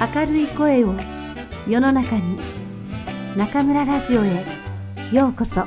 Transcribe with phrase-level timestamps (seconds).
[0.00, 0.94] 明るい声を
[1.68, 2.38] 世の中に
[3.36, 4.46] 中村ラジオへ
[5.12, 5.66] ようこそ。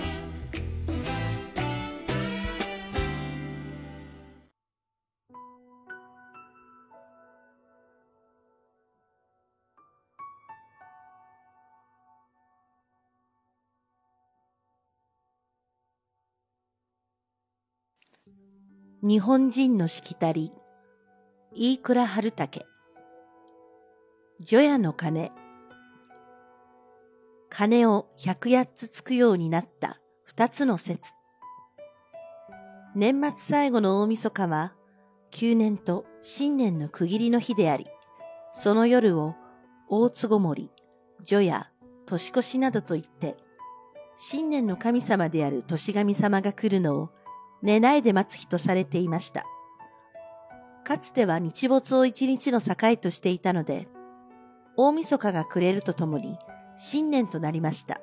[19.03, 20.51] 日本人のしきたり
[21.53, 22.72] 飯倉春武
[24.45, 25.31] 除夜の鐘。
[27.49, 30.01] 鐘を百八つつくようになった。
[30.25, 31.13] 二つの説。
[32.93, 34.73] 年末最後の大晦日は
[35.31, 37.87] 旧年と新年の区切りの日であり
[38.51, 39.33] その夜を
[39.89, 40.69] 大津ごもり、
[41.23, 41.71] 除夜、
[42.05, 43.37] 年越しなどと言って
[44.17, 47.09] 新年の神様である年神様が来るのを
[47.61, 49.45] 寝ないで待つ日とされていました。
[50.83, 53.87] かつては日没を一日の境としていたので、
[54.75, 56.37] 大晦日が暮れるとともに
[56.75, 58.01] 新年となりました。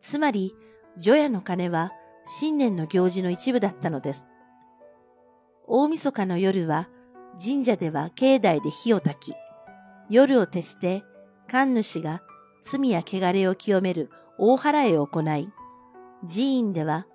[0.00, 0.54] つまり、
[0.98, 1.92] 除夜の鐘は
[2.24, 4.26] 新年の行事の一部だったのです。
[5.66, 6.88] 大晦日の夜は
[7.42, 9.34] 神社では境内で火を焚き、
[10.10, 11.02] 夜を徹して
[11.48, 12.22] 神主が
[12.62, 15.48] 罪や汚れを清める大払いを行い、
[16.28, 17.06] 寺院では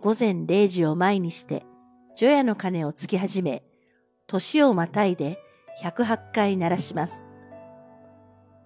[0.00, 1.64] 午前0時を前にして
[2.16, 3.62] 除夜の鐘をつき始め、
[4.26, 5.38] 年をまたいで
[5.82, 7.22] 108回鳴らします。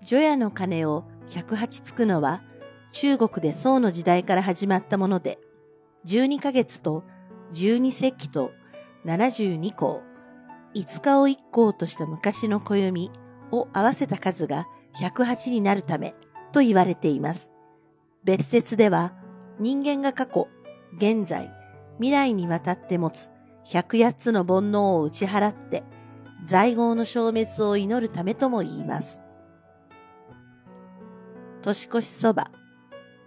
[0.02, 2.42] 除夜の鐘を108つくのは
[2.90, 5.38] 中国で宋の時代から始まったもので、
[6.06, 7.04] 12ヶ月と
[7.52, 8.52] 12節気と
[9.04, 10.02] 72項、
[10.74, 13.10] 5日を1項とした昔の暦
[13.50, 14.66] を合わせた数が
[15.00, 16.14] 108になるため
[16.52, 17.50] と言われています。
[18.24, 19.14] 別説では
[19.58, 20.48] 人間が過去、
[20.96, 21.52] 現在、
[21.96, 23.28] 未来にわたって持つ
[23.66, 25.82] 108つの煩悩を打ち払って
[26.44, 29.20] 在業の消滅を祈るためとも言います。
[31.62, 32.50] 年越しそば。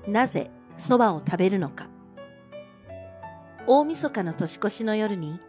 [0.08, 1.90] なぜそばを食べるのか。
[3.68, 5.40] 大晦日の年越しの夜に、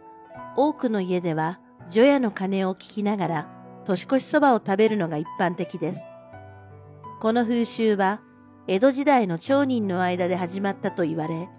[0.55, 3.47] 多くの家では除夜の鐘を聞きながら
[3.85, 6.03] 年越しそばを食べるのが一般的です。
[7.19, 8.21] この風習は
[8.67, 11.49] 江戸時代の町人の間で始まったと言われ、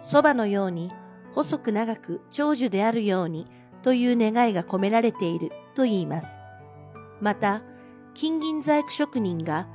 [0.00, 0.90] そばのように
[1.34, 3.46] 細く長く長寿であるように
[3.82, 6.36] という願いが込められていると言います。
[7.20, 7.62] また、
[8.14, 9.68] 金銀細工職人が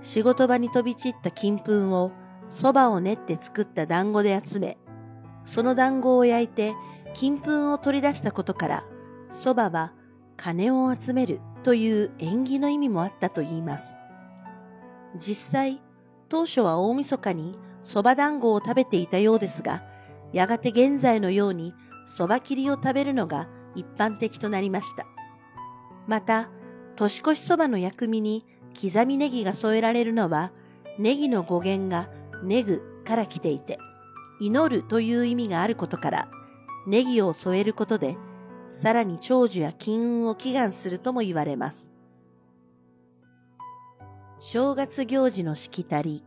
[0.00, 2.12] 仕事場に飛び散った金粉を
[2.50, 4.78] 蕎麦を練って作った団子で集め、
[5.44, 6.74] その団子を焼いて
[7.14, 8.84] 金粉を取り出したことから、
[9.30, 9.92] 蕎麦は
[10.36, 13.96] 金を集めるという縁起の意味もあったと言います。
[15.16, 15.80] 実際、
[16.28, 19.82] 当初は大晦日に蕎麦団子を食べていたようですが、
[20.32, 21.72] やがて現在のように
[22.06, 25.06] 蕎麦切りを食べるのが一般的となりました。
[26.06, 26.50] また、
[26.96, 28.44] 年越しそばの薬味に
[28.76, 30.52] 刻みネギが添えられるのは、
[30.98, 32.10] ネギの語源が
[32.42, 33.78] ネグから来ていて、
[34.40, 36.28] 祈るという意味があることから、
[36.86, 38.16] ネギを添えることで、
[38.68, 41.90] さらに長寿や金運を祈願するとも言われます。
[44.38, 46.22] 正月行事のしきたり。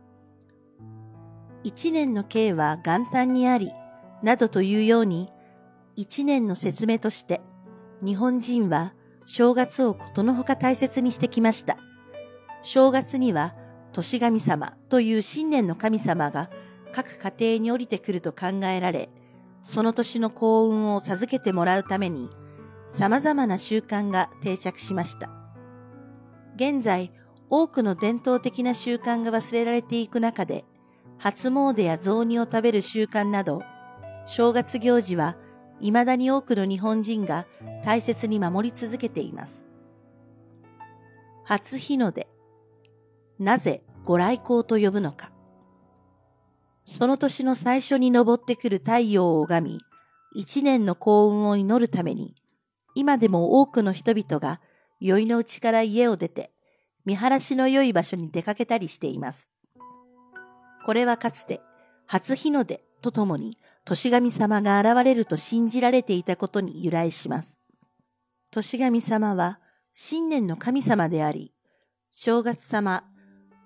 [1.62, 3.72] 一年の計は元旦にあり、
[4.22, 5.28] などというように、
[5.96, 7.40] 一年の説明として、
[8.02, 8.94] 日本人は
[9.26, 11.76] 正月をことのほか大切にしてきました。
[12.62, 13.54] 正月には、
[13.92, 16.48] 年神様という新年の神様が
[16.92, 19.10] 各家庭に降りてくると考えられ、
[19.62, 22.28] その年の幸運を授けてもらうために、
[22.86, 25.30] 様々な習慣が定着しました。
[26.56, 27.12] 現在、
[27.48, 30.64] 多くの伝統的な習慣が忘れられていく中で、
[31.18, 33.62] 初詣や雑煮を食べる習慣など、
[34.26, 35.36] 正月行事は
[35.80, 37.46] 未だに多くの日本人が
[37.84, 39.64] 大切に守り続けています。
[41.44, 42.28] 初日の出。
[43.40, 45.32] なぜご来光と呼ぶのか。
[46.84, 49.78] その年の最初に昇ってくる太陽を拝み、
[50.34, 52.34] 一年の幸運を祈るために、
[52.94, 54.60] 今でも多くの人々が
[55.00, 56.52] 宵のうちから家を出て、
[57.06, 59.50] 見晴らしの良い場所に出かけたりしています。
[60.84, 61.62] これはかつて、
[62.06, 63.56] 初日の出とともに
[63.86, 67.58] 年神様が現れると信じられていたことに由来します。
[68.50, 69.60] 年神様は
[69.94, 71.54] 新年の神様であり、
[72.10, 73.04] 正月様、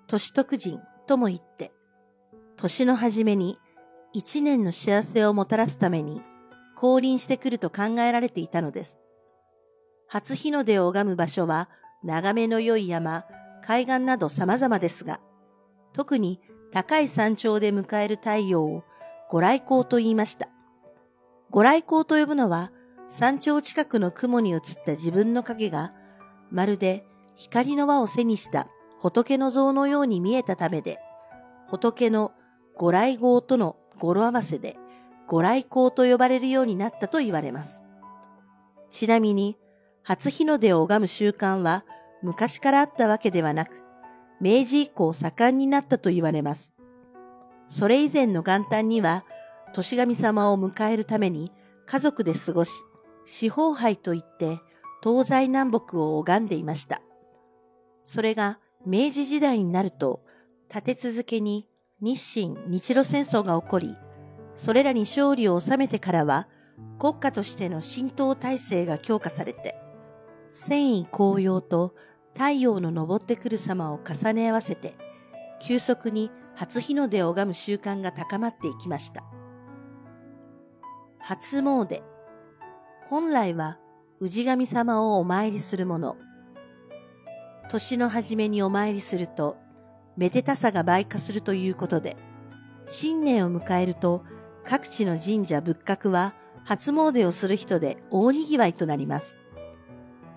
[0.07, 1.71] 年徳人とも言って、
[2.57, 3.57] 年の初めに
[4.13, 6.21] 一年の幸せをもたらすために
[6.75, 8.99] 降臨してくると考えられていたのです。
[10.07, 11.69] 初日の出を拝む場所は
[12.03, 13.25] 眺めの良い山、
[13.63, 15.19] 海岸など様々ですが、
[15.93, 16.39] 特に
[16.71, 18.83] 高い山頂で迎える太陽を
[19.29, 20.49] ご来光と言いました。
[21.49, 22.71] ご来光と呼ぶのは、
[23.07, 25.93] 山頂近くの雲に映った自分の影が、
[26.51, 27.05] まるで
[27.35, 28.67] 光の輪を背にした
[28.99, 30.99] 仏の像のように見えたためで、
[31.67, 32.31] 仏の
[32.75, 34.77] ご来号との語呂合わせで、
[35.27, 37.83] ご来光と呼ばれるようになったと言われます。
[38.89, 39.57] ちなみに、
[40.03, 41.83] 初日の出を拝む習慣は
[42.21, 43.83] 昔からあったわけではなく、
[44.39, 46.73] 明治以降盛んになったと言われます。
[47.67, 49.25] それ以前の元旦には、
[49.73, 51.51] 年神様を迎えるために
[51.85, 52.71] 家族で過ごし、
[53.25, 54.59] 四方杯といって
[55.03, 57.01] 東西南北を拝んでいました。
[58.03, 60.23] それが明治時代になると、
[60.69, 61.67] 立て続けに
[62.01, 63.95] 日清日露戦争が起こり、
[64.55, 66.47] それらに勝利を収めてからは、
[66.99, 69.75] 国家としての神道体制が強化されて、
[70.47, 71.95] 戦意紅葉と
[72.33, 74.95] 太陽の昇ってくる様を重ね合わせて、
[75.59, 79.23] 急速に初日の出を拝む習慣が高まっていきました。
[81.19, 82.03] 初詣。
[83.09, 83.79] 本来は
[84.19, 86.17] 氏神様をお参りするもの。
[87.69, 89.57] 年の初めにお参りすると、
[90.17, 92.17] めでたさが倍化するということで、
[92.85, 94.23] 新年を迎えると、
[94.63, 96.33] 各地の神社仏閣は
[96.63, 99.37] 初詣をする人で大賑わいとなります。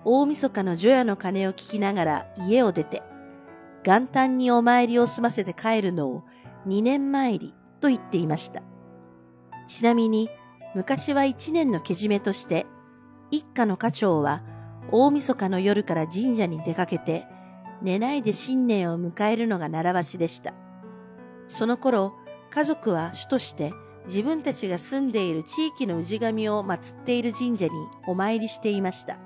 [0.05, 3.03] 大晦日の除夜の鐘を聞きながら家を出て、
[3.83, 6.23] 元旦にお参りを済ませて帰るのを
[6.65, 8.61] 二年参りと言っていました。
[9.67, 10.29] ちなみに、
[10.75, 12.65] 昔は一年のけじめとして、
[13.31, 14.43] 一家の家長は
[14.91, 17.27] 大晦日の夜から神社に出かけて、
[17.81, 20.53] 寝ないで新年を迎えるのが習わしでした。
[21.47, 22.13] その頃、
[22.49, 23.73] 家族は主として
[24.05, 27.71] 自分たちが住んでいる地域の氏神を祀っている神社に
[28.07, 29.17] お参りしていました。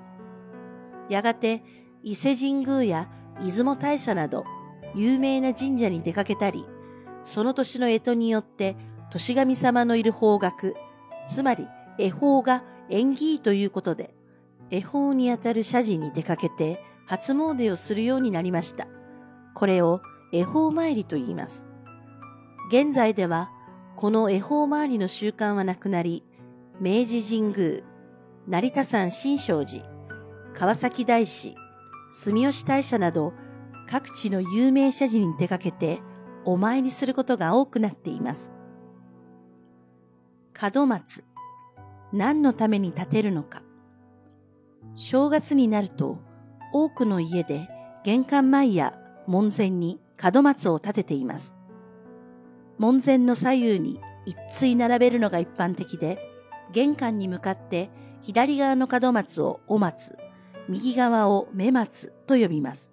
[1.08, 1.62] やがて、
[2.02, 4.44] 伊勢神宮や出雲大社など
[4.94, 6.66] 有名な神社に出かけたり、
[7.24, 8.76] その年の干支によって
[9.10, 10.74] 年神様のいる方角、
[11.26, 11.66] つまり
[11.98, 14.14] 恵方が縁起ということで、
[14.70, 18.86] 恵方にあたる社寺に出かけて初詣をするようになりました。
[19.54, 20.00] これを
[20.32, 21.66] 恵方参りと言います。
[22.68, 23.50] 現在では、
[23.96, 26.24] この恵方参りの習慣はなくなり、
[26.80, 27.82] 明治神宮、
[28.48, 29.84] 成田山新勝寺、
[30.54, 31.54] 川崎大師、
[32.10, 33.32] 住吉大社など
[33.88, 36.00] 各地の有名社寺に出かけて
[36.44, 38.50] お参りすることが多くなっています。
[40.74, 41.24] 門松。
[42.12, 43.62] 何のために建てるのか。
[44.94, 46.18] 正月になると
[46.72, 47.68] 多くの家で
[48.04, 51.54] 玄関前や門前に門松を立てています。
[52.78, 56.18] 門前の左右に一対並べるのが一般的で、
[56.72, 57.90] 玄関に向かって
[58.20, 60.18] 左側の門松をお松、
[60.68, 62.92] 右側を目松と呼びます。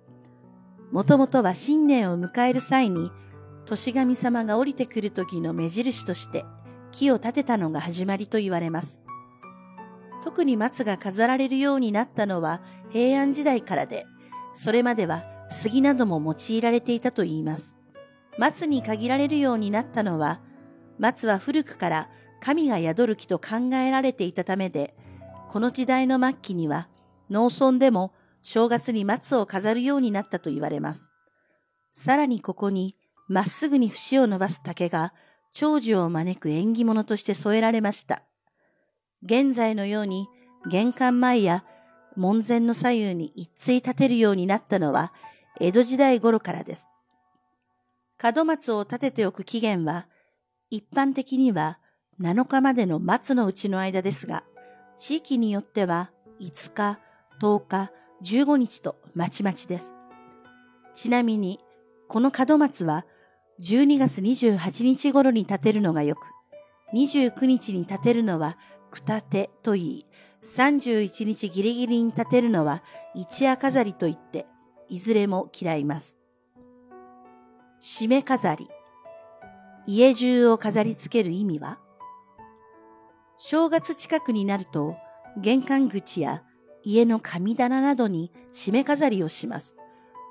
[0.91, 3.11] もともとは新年を迎える際に、
[3.65, 6.43] 年神様が降りてくる時の目印として
[6.91, 9.01] 木を立てたのが始まりと言われます。
[10.23, 14.05] 特に松が飾られるようになったのは平安時代からで、
[14.53, 17.75] それまでは杉なども用いられていたと言います。
[18.37, 20.41] 松に限られるようになったのは、
[20.99, 22.09] 松は古くから
[22.39, 24.95] 神が宿る木と考えられていたためで、
[25.49, 26.87] この時代の末期には
[27.29, 31.11] 農村でも正月に松を飾るようになったと言われます。
[31.91, 32.95] さらにここに、
[33.27, 35.13] まっすぐに節を伸ばす竹が
[35.51, 38.23] 長寿を招く縁起物として添えられました。
[39.23, 40.27] 現在のように
[40.69, 41.63] 玄関前や
[42.15, 45.13] 門前の左右に一対立てるようになったのは
[45.59, 46.89] 江戸時代頃からです。
[48.23, 50.07] 門松を立てておく期限は
[50.69, 51.79] 一般的には
[52.19, 54.43] 7日までの松のうちの間ですが、
[54.97, 56.99] 地域によっては5日、
[57.41, 57.91] 10日、
[58.23, 59.95] 15日とまちまちです。
[60.93, 61.59] ちなみに、
[62.07, 63.05] この門松は
[63.59, 66.27] 12月28日頃に建てるのがよく、
[66.93, 68.57] 29日に建てるのは
[68.91, 70.05] くたてと言い、
[70.43, 72.83] 31日ギリギリに建てるのは
[73.15, 74.45] 一夜飾りと言って、
[74.89, 76.17] いずれも嫌います。
[77.81, 78.67] 締め飾り。
[79.87, 81.79] 家中を飾り付ける意味は
[83.43, 84.97] 正月近くになると、
[85.35, 86.43] 玄関口や
[86.83, 89.75] 家の神棚などに締め飾りをします。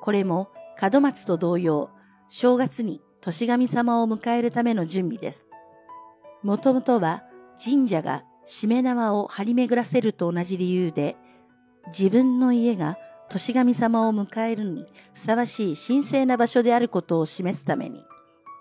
[0.00, 1.90] これも門松と同様、
[2.28, 5.46] 正月に年神様を迎えるための準備です。
[6.44, 7.24] もともとは
[7.62, 11.16] 神社が締め縄を張り巡らせると同じ理由で、
[11.88, 12.96] 自分の家が
[13.28, 18.04] 年神様を迎えるにふさわしい神聖な場所であることを示すために、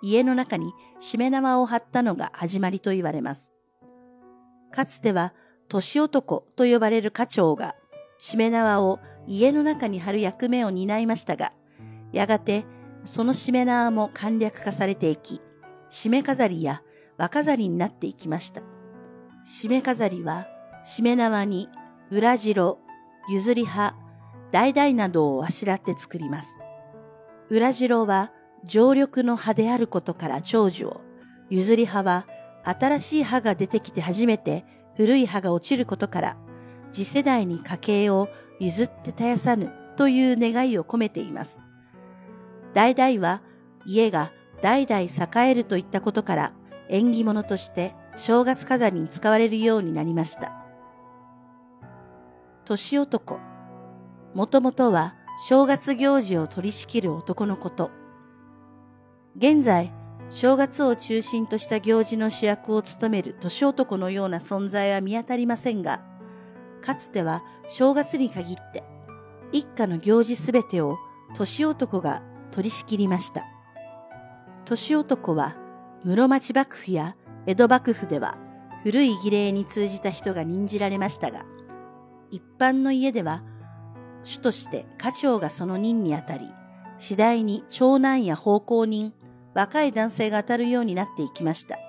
[0.02, 0.72] 家の中に
[1.02, 3.52] 締め縄を張ったのが始まりと言われます。
[4.72, 5.34] かつては
[5.68, 7.76] 年男と呼ばれる家長が、
[8.18, 11.54] しめ縄を家の中に貼る役目を担いましたが、
[12.12, 12.66] やがて
[13.04, 15.42] そのしめ縄も簡略化されていき、
[15.90, 16.84] しめ飾りや
[17.18, 18.62] 和飾りになっていきました。
[19.44, 20.48] しめ飾りは、
[20.84, 21.70] しめ縄に
[22.12, 22.80] 裏白、
[23.30, 23.96] 譲り葉、
[24.52, 26.60] 橙などをあしらって作ります。
[27.50, 28.32] 裏白は
[28.64, 31.02] 常緑の葉であることから長寿を、
[31.50, 32.28] 譲り葉は
[32.64, 34.66] 新しい葉が出てきて初めて
[34.96, 36.38] 古い葉が落ちることから、
[36.92, 38.30] 次世代に家計を
[38.60, 41.60] 譲って絶やさぬという願いを込めています。
[42.74, 43.42] 橙は
[43.86, 44.32] 家が
[44.62, 46.54] 代々栄えるといったことから
[46.90, 50.52] 縁起物として正月飾りに使われるようになりました。
[52.66, 53.40] 年男。
[54.34, 55.16] もともとは
[55.48, 57.92] 正月行事を取り仕切る男のこと。
[59.38, 59.94] 現在、
[60.30, 66.02] 正月を中心とした行事の主役を務める年男のような存在は見当たりませんが、
[66.82, 68.84] かつては正月に限って
[69.54, 70.98] 一家の行事すべてを
[71.36, 72.22] 年男が
[72.52, 73.46] 取り仕切りました。
[74.66, 75.56] 年男は
[76.04, 77.16] 室町幕府や
[77.50, 78.38] 江戸幕府では
[78.84, 81.46] 古い儀礼に通じた人が任じられましたが、
[82.30, 83.44] 一般の家では
[84.24, 86.46] 主として家長がその任にあたり、
[87.00, 89.14] 次第に長男や奉公人、
[89.56, 91.80] 若い男性が当たるようになっていきました。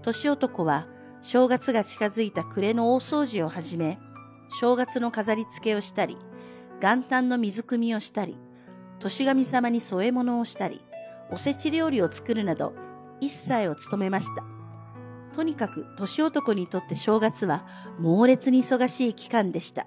[0.00, 0.86] 年男は
[1.20, 3.98] 正月が近づいた暮れの大掃除をはじめ、
[4.48, 6.16] 正月の飾り付けをしたり、
[6.80, 8.38] 元旦の水汲みをしたり、
[8.98, 10.80] 年神様に添え物をしたり、
[11.30, 12.72] おせち料理を作るなど、
[13.20, 14.59] 一切を務めました。
[15.40, 17.64] とにかく年男にとって正月は
[17.98, 19.86] 猛烈に忙しい期間でした。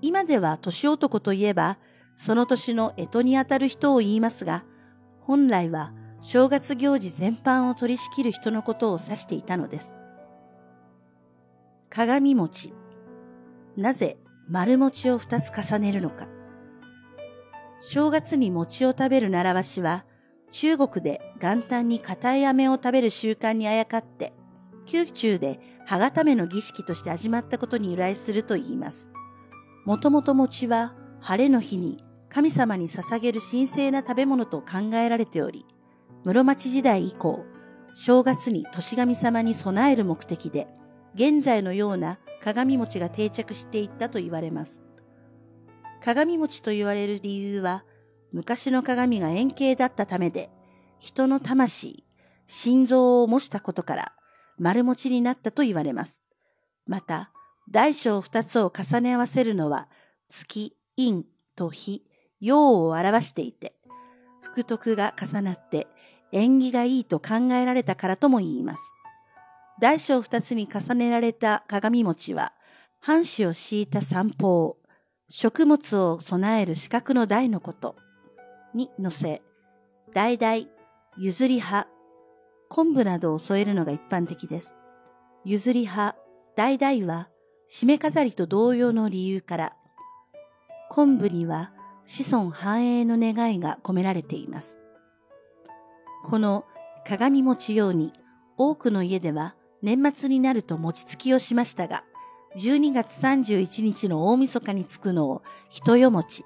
[0.00, 1.76] 今では年男といえば、
[2.16, 4.64] その年の干支にあたる人を言いますが、
[5.20, 9.94] 本来は正月行事全般を取り仕切る人のことを指していたのです。
[11.90, 12.72] 鏡餅。
[13.76, 14.16] なぜ
[14.48, 16.26] 丸餅を二つ重ねるのか。
[17.80, 20.06] 正月に餅を食べる習わしは、
[20.50, 24.32] 中国で元旦に硬い飴を食べる習慣にあやかって、
[24.90, 29.10] 宮中で歯固めの儀式として始まったことに由来すると言います。
[29.84, 35.64] もともと餅は晴れの日に神様に捧げる神聖な食べ物と考えられており、
[36.24, 37.44] 室町時代以降、
[37.94, 40.68] 正月に年神様に備える目的で、
[41.14, 44.84] 現在のような鏡餅が定着していったと言われます。
[46.02, 47.84] 鏡餅と言われる理由は、
[48.32, 50.50] 昔の鏡が円形だったためで、
[50.98, 52.04] 人の魂、
[52.46, 54.12] 心臓を模したことから
[54.58, 56.22] 丸餅になったと言われます。
[56.86, 57.32] また、
[57.70, 59.88] 大小二つを重ね合わせるのは、
[60.28, 61.24] 月、陰
[61.54, 62.04] と日、
[62.40, 63.74] 陽を表していて、
[64.42, 65.86] 福徳が重なって
[66.32, 68.94] 縁起がいいと考えられたからとも言います。
[69.80, 72.52] 大小二つに重ねられた鏡餅は、
[73.00, 74.76] 半紙を敷いた三方、
[75.28, 77.96] 食物を備える四角の台のこと
[78.74, 79.42] に乗せ、
[80.14, 80.68] 橙、
[81.16, 81.86] 譲り葉、
[82.68, 84.74] 昆布などを添えるのが一般的です。
[85.44, 86.14] 譲り葉、
[86.56, 87.28] 橙は、
[87.68, 89.76] 締め飾りと同様の理由から、
[90.90, 91.72] 昆布には
[92.04, 94.78] 子孫繁栄の願いが込められています。
[96.24, 96.64] この
[97.06, 98.12] 鏡餅用に
[98.56, 102.04] 多くの家では年末になると餅つきをしましたが、
[102.56, 106.44] 12月31日の大晦日につくのを人よ餅、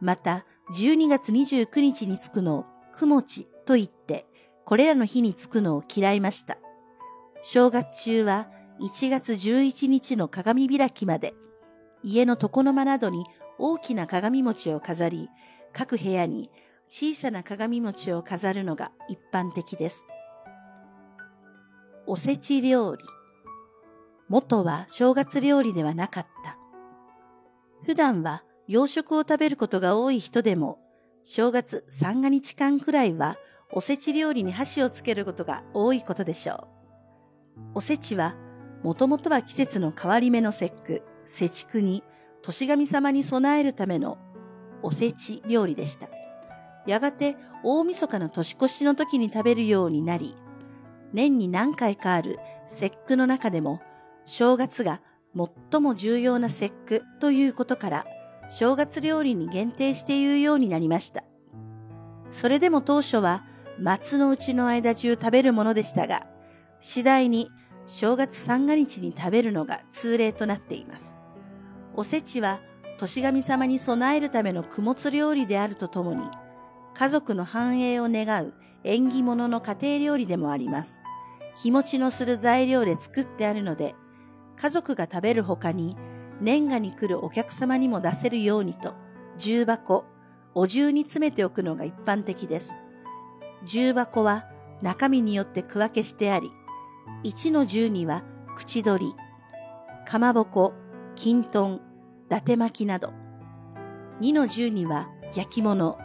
[0.00, 4.26] また12月29日につくのをく餅と言って、
[4.64, 6.58] これらの日につくのを嫌いました。
[7.42, 8.48] 正月中は
[8.80, 11.34] 1月11日の鏡開きまで、
[12.02, 13.24] 家の床の間などに
[13.58, 15.28] 大きな鏡餅を飾り、
[15.72, 16.50] 各部屋に
[16.88, 20.06] 小さな鏡餅を飾るのが一般的です。
[22.06, 23.04] おせち料理。
[24.28, 26.58] 元は正月料理ではなかった。
[27.84, 30.78] 普段は洋食を食べることが多い人でも、
[31.22, 33.36] 正月三が日間くらいは
[33.72, 36.68] おせち料理に箸をつけることが多いことでしょう。
[37.76, 38.36] おせちは、
[38.82, 42.04] もともとは季節の変わり目の節句、節句に、
[42.42, 44.18] 年神様に備えるための
[44.82, 46.08] おせち料理でした。
[46.86, 50.36] やがて大晦日の年越しの時に食べるようになり、
[51.14, 53.80] 年に何回かある節句の中でも、
[54.26, 55.00] 正月が
[55.70, 58.06] 最も重要な節句ということから、
[58.48, 61.24] 正月料理に限定して言うようになりました。
[62.28, 63.44] それでも当初は、
[63.78, 66.26] 松のうちの間中食べるものでしたが、
[66.80, 67.50] 次第に
[67.86, 71.14] 正月三が日に食べるのが通例となっています。
[71.94, 72.60] おせちは、
[72.98, 76.24] 年神様に備えるための供物料理であるとともに、
[76.94, 81.00] 家族の繁栄を願う縁起物の家庭料理でもあります。
[81.56, 83.94] 日持ちのする材料で作ってあるので、
[84.56, 85.96] 家族が食べる他に
[86.40, 88.94] 年賀に来るお客様にも出せるようにと、
[89.38, 90.04] 重箱、
[90.54, 92.74] お重に詰めておくのが一般的です。
[93.64, 94.46] 重箱は
[94.80, 96.50] 中身によって区分けしてあり、
[97.24, 98.22] 1の10には
[98.56, 99.14] 口取り、
[100.06, 100.72] かまぼこ、
[101.14, 101.80] 金豚、
[102.26, 103.12] 伊達巻きなど、
[104.20, 105.98] 2の10には焼き物、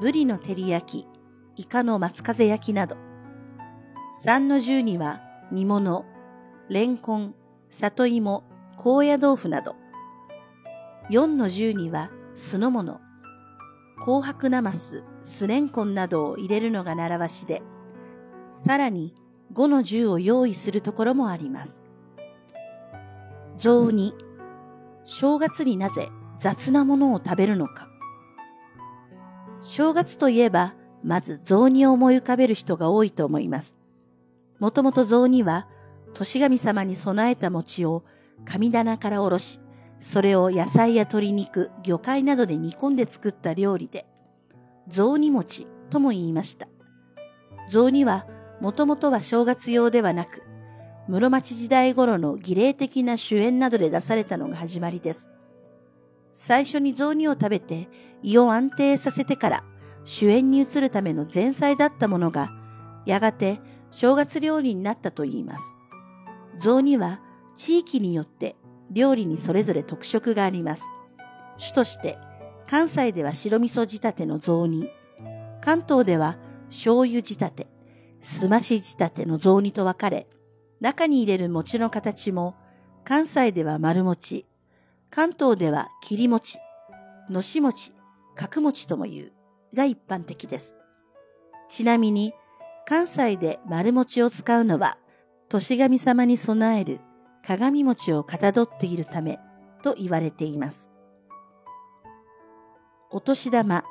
[0.00, 1.06] ブリの照り焼き、
[1.56, 2.96] イカの松風焼きなど。
[4.24, 5.20] 3の10には
[5.50, 6.04] 煮物、
[6.68, 7.34] レンコン、
[7.68, 8.44] 里芋、
[8.76, 9.74] 高野豆腐など。
[11.10, 13.00] 4の10には酢の物、
[13.98, 17.60] 紅白なます、酢レンコンなどを入れるのが習わしで、
[18.46, 19.14] さらに
[19.52, 21.84] 5の10を用意するところもあります。
[23.58, 24.14] 雑煮、
[25.04, 26.08] 正月になぜ
[26.38, 27.88] 雑なものを食べるのか。
[29.60, 33.76] 正月といえば、まず雑煮を思い浮かべる人が多いと思います。
[34.58, 35.68] もともと雑煮は、
[36.14, 38.02] 年神様に備えた餅を
[38.46, 39.60] 神棚からおろし、
[40.00, 44.06] それを野菜や鶏肉、魚介などで煮込んで作った料理で、
[44.88, 46.68] 雑煮餅とも言いました。
[47.68, 48.26] 雑煮は、
[48.60, 50.42] もともとは正月用ではなく、
[51.08, 55.30] 室町時代頃の儀礼的な主演などで出されたのが始まりです。
[56.32, 57.88] 最初に雑煮を食べて
[58.22, 59.64] 胃を安定させてから
[60.04, 62.50] 主演に移るための前菜だったものが、
[63.06, 65.78] やがて正月料理になったといいます。
[66.58, 67.20] 雑煮は
[67.56, 68.56] 地域によって
[68.90, 70.84] 料理にそれぞれ特色があります。
[71.56, 72.18] 主として
[72.68, 74.90] 関西では白味噌仕立ての雑煮、
[75.62, 76.36] 関東では
[76.68, 77.66] 醤油仕立て、
[78.20, 80.26] すまし仕立ての雑煮と分かれ、
[80.82, 82.56] 中に入れる餅の形も
[83.04, 84.44] 関西では丸餅、
[85.08, 86.58] 関東では切り餅、
[87.30, 87.92] のし餅、
[88.34, 89.32] 角餅とも言う
[89.74, 90.76] が一般的です。
[91.68, 92.34] ちなみに
[92.86, 94.98] 関西で丸餅を使うのは
[95.48, 97.00] 年神様に備える
[97.46, 99.40] 鏡餅をかたどっているため
[99.82, 100.90] と言われています。
[103.10, 103.84] お年玉。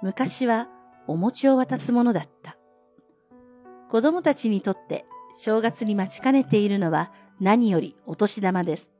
[0.00, 0.68] 昔は
[1.08, 2.56] お餅を渡すものだった。
[3.88, 8.92] 子供たちにとって正月に待ちかねているのは何よりお年玉です。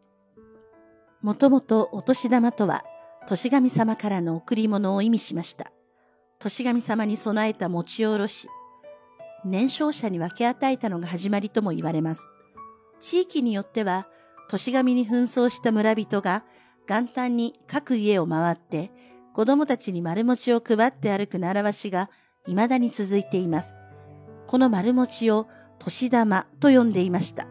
[1.22, 2.82] もともとお年玉とは
[3.28, 5.70] 年神様からの贈り物を意味しました。
[6.40, 8.48] 年神様に備えた餅をおろし、
[9.44, 12.28] 年少者に分け与えたのが始まりとも言われます。
[13.00, 14.08] 地域によっては、
[14.48, 16.44] 年神に紛争した村人が
[16.88, 18.90] 元旦に各家を回って
[19.38, 22.10] 子供たちに丸餅を配って歩く習わしが
[22.48, 23.76] 未だに続いています。
[24.48, 25.46] この丸餅を
[25.78, 27.46] 年玉と呼んでいました。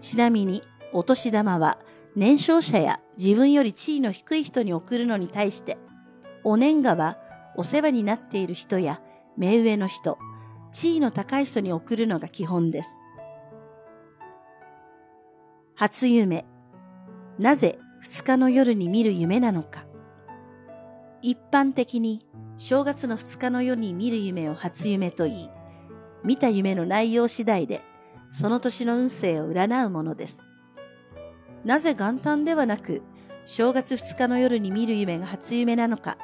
[0.00, 0.60] ちなみに、
[0.92, 1.78] お年玉は
[2.14, 5.78] 年少者や自分より地位の低い人に送るのに対して、
[6.44, 7.16] お年賀は
[7.56, 9.00] お世話になっている人や
[9.38, 10.18] 目上の人、
[10.72, 13.00] 地位の高い人に送るのが基本です。
[15.74, 16.44] 初夢。
[17.38, 19.87] なぜ二日の夜に見る夢なのか。
[21.22, 22.20] 一般的に
[22.56, 25.50] 正月の二日の夜に見る夢を初夢と言い、
[26.24, 27.82] 見た夢の内容次第で
[28.30, 30.44] その年の運勢を占うものです。
[31.64, 33.02] なぜ元旦ではなく
[33.44, 36.18] 正月二日の夜に見る夢が初夢なのか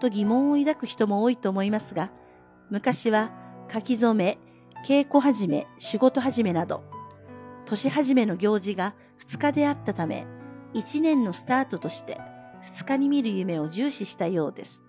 [0.00, 2.10] と疑問を抱く人も多いと思いますが、
[2.70, 3.32] 昔は
[3.72, 4.38] 書き初め、
[4.86, 6.84] 稽古始め、仕事始めなど
[7.64, 8.94] 年始めの行事が
[9.26, 10.26] 2日であったため、
[10.74, 12.20] 1年のスタートとして
[12.62, 14.82] 2日に見る夢を重視したようです。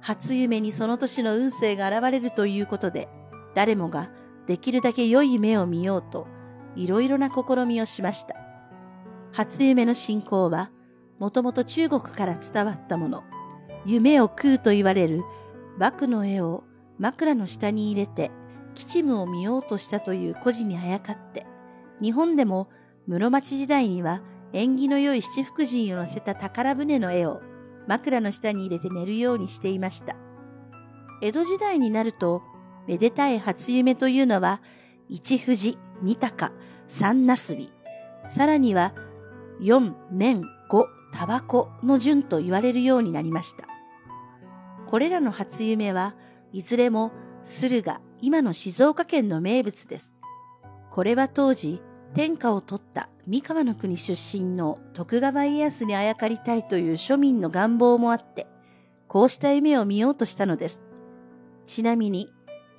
[0.00, 3.08] 初夢にその年の運勢が現れるということで、
[3.54, 4.10] 誰もが
[4.46, 6.26] できるだけ良い夢を見ようと、
[6.76, 8.36] いろいろな試みをしました。
[9.32, 10.70] 初夢の信仰は、
[11.18, 13.24] もともと中国から伝わったもの、
[13.86, 15.22] 夢を食うと言われる、
[15.78, 16.64] 幕の絵を
[16.98, 18.30] 枕の下に入れて、
[18.74, 21.46] 吉夢を見ようとしたという故事にあやかって、
[22.02, 22.68] 日本でも
[23.06, 24.20] 室町時代には
[24.54, 27.42] 縁起の良い七福神を乗せた宝船の絵を
[27.88, 30.16] 枕の下に入れて寝るようにしていました。
[31.20, 32.42] 江戸時代になると、
[32.86, 34.62] めでたい初夢というのは、
[35.08, 36.52] 一富士、二鷹、
[36.86, 37.72] 三なすび、
[38.24, 38.94] さらには
[39.60, 43.66] 四面、五、タバコの順と言われるようになりました。
[44.86, 46.14] これらの初夢は
[46.52, 47.10] いずれも
[47.42, 50.14] 駿河、今の静岡県の名物です。
[50.90, 51.82] これは当時、
[52.14, 58.46] 天下を取った三河の国出身の徳川家康にあやかりたいという庶民の願望もあって、
[59.08, 60.80] こうした夢を見ようとしたのです。
[61.66, 62.28] ちなみに、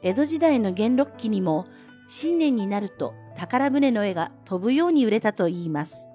[0.02, 1.66] 江戸時代の元禄期にも、
[2.08, 6.08] 新年になると宝船の絵が飛ぶように売れたと言います。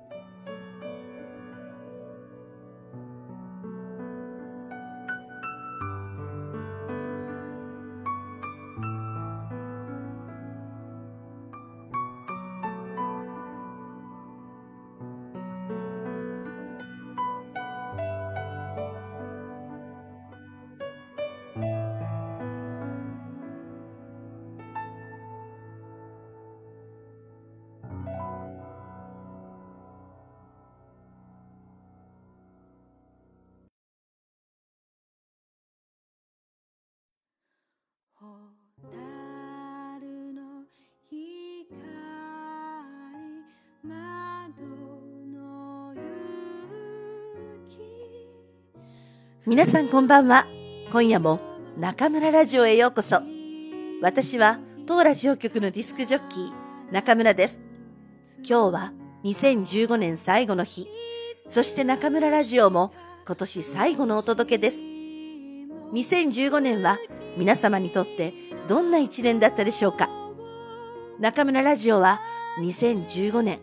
[49.50, 50.46] 皆さんこんばんは。
[50.92, 51.40] 今夜も
[51.76, 53.20] 中村ラジオへようこそ。
[54.00, 57.60] 私は当ラジオ局のディスクジョッキー中村です。
[58.48, 58.92] 今日は
[59.24, 60.86] 2015年最後の日。
[61.48, 62.92] そして中村ラジオも
[63.26, 64.82] 今年最後のお届けです。
[64.82, 66.98] 2015年は
[67.36, 68.32] 皆様にとって
[68.68, 70.08] どんな一年だったでしょうか
[71.18, 72.20] 中村ラジオは
[72.60, 73.58] 2015年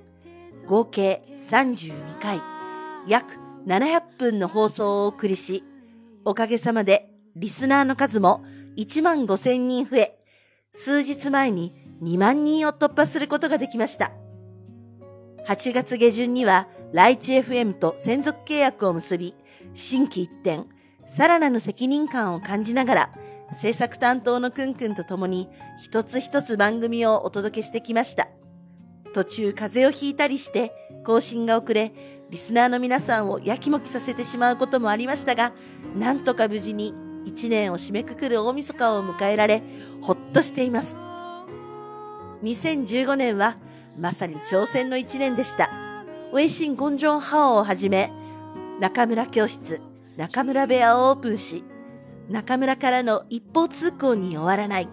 [0.65, 2.41] 合計32回
[3.08, 5.63] 約700分の放送をお送りし、
[6.30, 8.44] おかげさまでリスナーの数も
[8.76, 10.20] 1万5千人増え、
[10.74, 14.12] 数日前に2万人を突破することができました。
[15.48, 19.36] 8月下旬にはライチ FM と専属契約を結び、
[19.74, 20.63] 新規一転、
[21.08, 23.13] さらなる責任感を感じながら、
[23.54, 25.48] 制作担当のくんくんと共に
[25.82, 28.28] 一つ一つ番組をお届けしてきました。
[29.13, 30.74] 途中風邪をひいたりして
[31.06, 31.94] 更新が遅れ、
[32.30, 35.54] リスナーの皆さんをやきもきさせてしまうこともありましたが、
[35.98, 36.94] なんとか無事に
[37.26, 39.63] 一年を締めくくる大晦日を迎えられ、
[40.02, 40.98] ほっとしています。
[42.44, 43.56] 2015年は
[43.98, 45.70] まさに挑戦の一年でした。
[46.34, 48.12] ウェイシン・ゴンジョン・ハオをはじめ、
[48.80, 49.82] 中村教室、
[50.18, 51.63] 中村部屋をオープンし、
[52.30, 54.90] 中村からの一方通行に終わらない、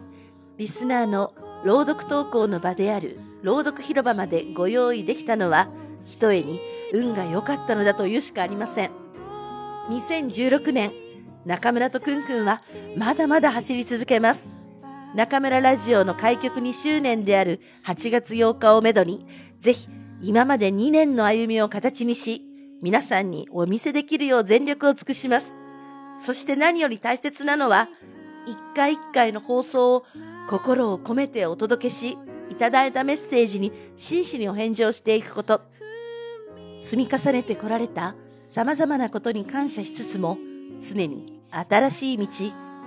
[0.57, 5.69] リスナーの朗読投稿の場である朗読広場までご用意できたのは、
[6.05, 6.61] ひとえに
[6.95, 8.91] 運が良かったのだというしかありません。
[9.91, 10.93] 2016年、
[11.45, 12.63] 中村とくんくんは
[12.97, 14.49] まだまだ走り続けます。
[15.15, 19.27] 中村ラジオの開局2周年である8月8日をめどに、
[19.59, 19.89] ぜひ
[20.23, 22.43] 今まで2年の歩みを形にし、
[22.81, 25.57] 皆さんにお見せできるよう全力を尽くします。
[26.17, 27.89] そして何より大切なのは、
[28.47, 30.05] 一回一回の放送を
[30.49, 32.17] 心を込めてお届けし、
[32.51, 35.63] いただいたメッセージに真摯にお返事をしていくこと。
[36.85, 40.37] 積み重ねてこられた様々なことに感謝しつつも、
[40.79, 42.27] 常に新しい道、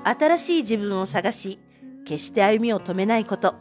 [0.04, 1.58] 新しい自分を探し、
[2.06, 3.56] 決して歩みを止めないこと。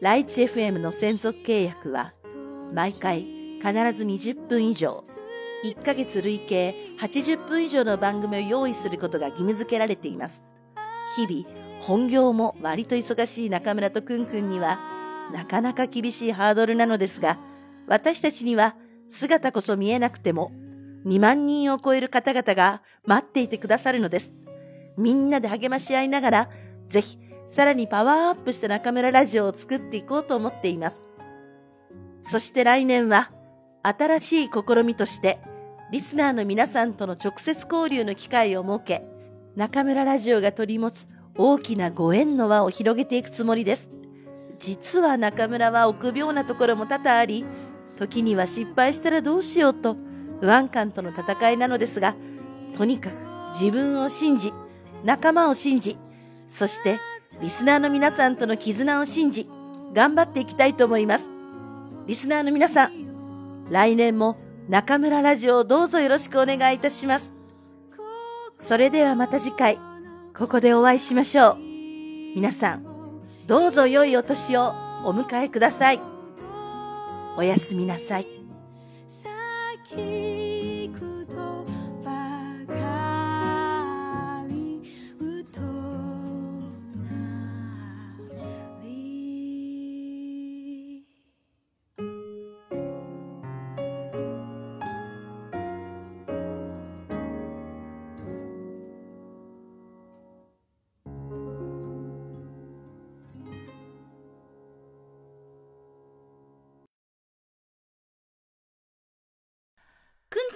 [0.00, 2.14] ライチ FM の専属契約は、
[2.72, 3.26] 毎回
[3.58, 5.04] 必ず20分以上、
[5.66, 10.42] 1ヶ月累計80分以上の番組を用意することが義務付けられています。
[11.16, 14.80] 日々、本業も割と忙しい中村とくんくんには、
[15.30, 17.38] なかなか厳しいハードルなのですが、
[17.86, 18.76] 私たちには
[19.10, 20.52] 姿こそ見えなくても、
[21.04, 24.32] 2万人を超える方々が待っていてくださるのです。
[24.96, 26.50] みんなで励まし合いながら、
[26.86, 31.02] ぜひ、さらにパワーアップした中村ラジオを作っていこうと思っています。
[32.20, 33.32] そして来年は、
[33.82, 35.40] 新しい試みとして、
[35.90, 39.02] リスナーの皆さんとの直接交流の機会を設け、
[39.56, 43.90] 中村ラジオが取り持つ大きなご縁の輪を広げていくつもりです。
[44.60, 47.44] 実は中村は臆病なところも多々あり、
[48.00, 49.94] 時には失敗したらどうしようと
[50.40, 52.16] 不安感との戦いなのですが、
[52.74, 53.14] とにかく
[53.52, 54.54] 自分を信じ、
[55.04, 55.98] 仲間を信じ、
[56.46, 56.98] そして
[57.42, 59.46] リスナーの皆さんとの絆を信じ、
[59.92, 61.28] 頑張っていきたいと思います。
[62.06, 64.34] リスナーの皆さん、来年も
[64.70, 67.34] 中村ラジオをどうぞよろしくお願いいたします。
[68.54, 69.78] それではまた次回、
[70.34, 71.56] ここでお会いしましょう。
[72.34, 72.86] 皆さん、
[73.46, 74.68] どうぞ良いお年を
[75.04, 76.09] お迎えください。
[77.36, 78.26] おやすみなさい。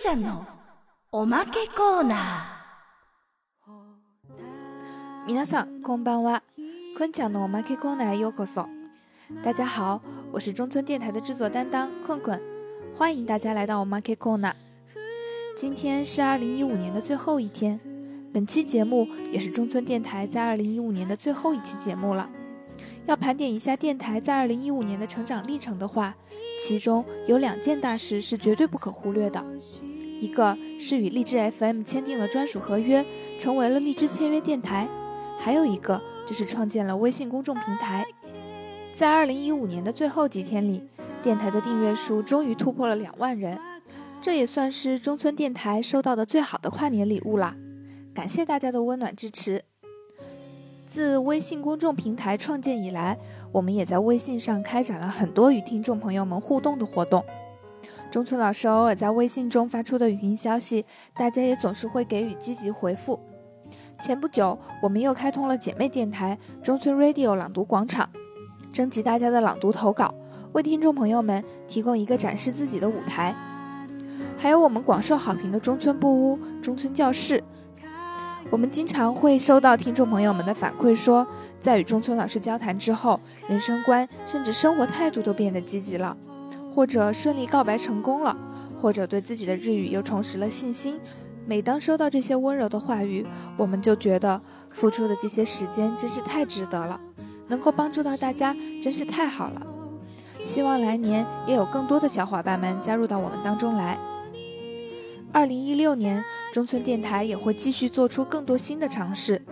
[0.04, 0.46] ちゃんの
[1.12, 2.44] おまけコーナ
[5.28, 6.42] 皆さんこんばんは，
[6.98, 8.68] 坤讲的我们 K コーナーへようこそ。
[9.44, 12.40] 大家好，我是中村电台的制作担当困困，
[12.94, 14.54] 欢迎大家来到我们 K コーナー。
[15.56, 17.80] 今天是二零一五年的最后一天，
[18.34, 22.30] 本期节目也是中村电台在二零一五年的最后一期节目了。
[23.06, 26.16] 要盘点一下电台在二零一五年的成长历程的话，
[26.62, 29.44] 其中有两件大事是绝对不可忽略的。
[30.21, 33.05] 一个是与荔枝 FM 签订了专属合约，
[33.39, 34.87] 成为了荔枝签约电台；
[35.39, 38.05] 还有一个就是创建了微信公众平台。
[38.95, 40.83] 在二零一五年的最后几天里，
[41.23, 43.59] 电台的订阅数终于突破了两万人，
[44.21, 47.57] 这也算是中村电台收到的最好的跨年礼物啦！
[48.15, 49.65] 感谢大家的温暖支持。
[50.87, 53.19] 自微信公众平台创建以来，
[53.51, 57.25] 我们也在微信上开展了很多与听众朋友们互动的活动。
[58.15, 60.85] 中村老师偶尔在微信中发出的语音消息，
[61.17, 63.19] 大家也总是会给予积极回复。
[64.01, 68.09] 前不久，我们又开通了姐妹电台中村 Radio 朗读广场，
[68.73, 70.15] 征集大家的朗读投稿，
[70.53, 73.35] 为听众朋友们提供一个展示自己的舞台。
[74.39, 77.43] 还有我们广受好评的中村布屋、中村教室。
[78.49, 81.27] 我们经常会收到听众朋友们的反馈，说
[81.61, 86.17] 在与中村老师交谈之后，人生观甚至生活态度都变得积极了，
[86.75, 88.37] 或者顺利告白成功了，
[88.81, 90.99] 或者对自己的日语又重拾了信心。
[91.47, 93.25] 每当收到这些温柔的话语，
[93.57, 97.01] 我们就觉得付出的这些时间真是太值得了，
[97.49, 99.67] 能够帮助到大家真是太好了。
[100.45, 103.99] 希望来年也有更多的小伙伴们加入到我们当中来。
[105.33, 109.43] 二零一六年，中村电台也会继续做出更多新的尝试，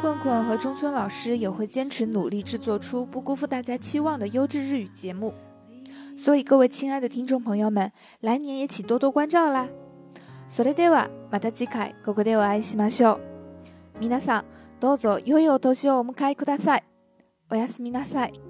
[0.00, 5.32] 棍棍和中村老师也会坚持努力制作出不辜负大家期望的优质日语节目。
[6.22, 9.70] 所以，各位亲爱的听众朋友们，来年也请多多关照啦！
[10.50, 13.20] それではまた次回ここでお会いしましょう。
[14.00, 14.44] 皆さん、
[14.80, 16.84] どうぞ良いお年をお迎えください。
[17.48, 18.49] おやすみなさい。